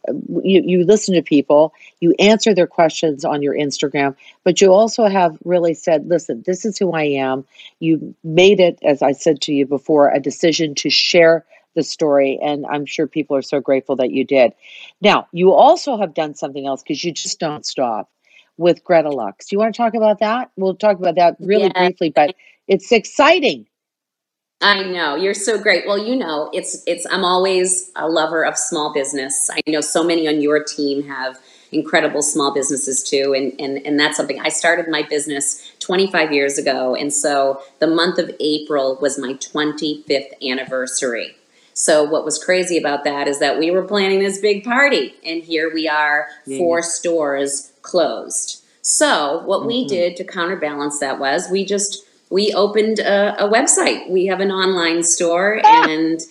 [0.43, 5.05] you, you listen to people, you answer their questions on your Instagram, but you also
[5.05, 7.45] have really said, listen, this is who I am.
[7.79, 12.39] You made it, as I said to you before, a decision to share the story,
[12.41, 14.53] and I'm sure people are so grateful that you did.
[15.01, 18.09] Now, you also have done something else because you just don't stop
[18.59, 19.51] with Gretta Luxe.
[19.51, 20.51] You want to talk about that?
[20.57, 21.87] We'll talk about that really Yeah.
[21.87, 22.35] briefly, but
[22.67, 23.65] it's exciting.
[24.61, 25.87] I know you're so great.
[25.87, 27.07] Well, you know, it's it's.
[27.09, 29.49] I'm always a lover of small business.
[29.49, 31.39] I know so many on your team have
[31.71, 34.41] incredible small businesses too, and and and that's something.
[34.41, 39.35] I started my business 25 years ago, and so the month of April was my
[39.35, 41.35] 25th anniversary.
[41.73, 45.41] So what was crazy about that is that we were planning this big party, and
[45.41, 48.63] here we are, four stores closed.
[48.81, 49.89] So what we Mhm.
[49.89, 54.09] did to counterbalance that was we just we opened a, a website.
[54.09, 56.21] We have an online store, and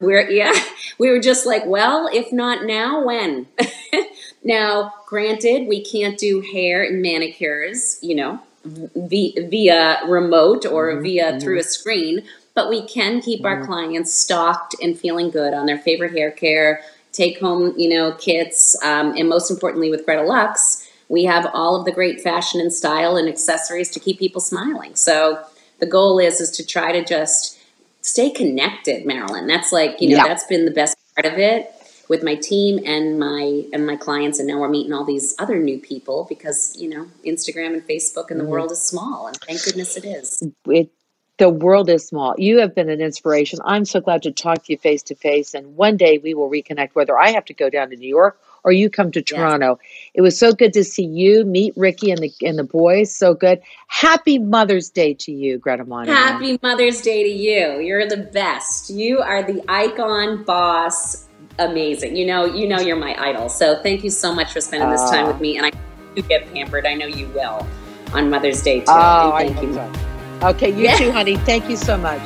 [0.00, 0.52] we're yeah
[0.98, 3.46] we were just like, well, if not now, when?
[4.44, 11.02] now, granted, we can't do hair and manicures, you know, via, via remote or Mhm,
[11.02, 11.42] via mhm.
[11.42, 12.24] through a screen,
[12.54, 13.66] but we can keep our Mhm.
[13.66, 16.82] clients stocked and feeling good on their favorite hair care,
[17.12, 21.76] take home, you know, kits, um, and most importantly, with Gretta Luxe, we have all
[21.76, 24.94] of the great fashion and style and accessories to keep people smiling.
[24.96, 25.42] So
[25.78, 27.58] the goal is is to try to just
[28.02, 29.46] stay connected, Marilyn.
[29.46, 30.24] That's like you know Yeah.
[30.24, 31.70] that's been the best part of it
[32.08, 35.58] with my team and my and my clients and now we're meeting all these other
[35.58, 38.48] new people because you know instagram and facebook and the Mhm.
[38.48, 40.90] world is small and thank goodness it is It,
[41.38, 42.34] the world is small.
[42.38, 43.58] You have been an inspiration.
[43.64, 45.54] I'm so glad to talk to you face to face.
[45.54, 48.38] And one day we will reconnect, whether I have to go down to New York
[48.64, 49.80] or you come to Toronto.
[50.14, 53.12] It was so good to see you, meet Ricky and the and the boys.
[53.14, 53.60] So good.
[53.88, 56.14] Happy Mother's Day to you, Greta Monahan.
[56.14, 61.26] happy mother's day to you you're the best you are the icon boss
[61.58, 64.88] amazing you know you know you're my idol so thank you so much for spending
[64.90, 65.32] this time Ah.
[65.32, 65.72] with me and i
[66.14, 67.66] you get pampered i know you will
[68.14, 70.11] on mother's day too Oh, I and thank you hope so.
[70.42, 70.96] Okay, you Yeah.
[70.96, 71.36] too, honey.
[71.36, 72.20] Thank you so much.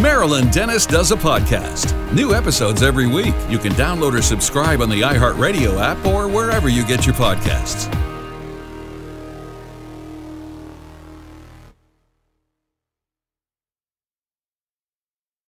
[0.00, 1.92] Marilyn Denis does a podcast.
[2.12, 3.34] New episodes every week.
[3.48, 7.88] You can download or subscribe on the iHeartRadio app or wherever you get your podcasts.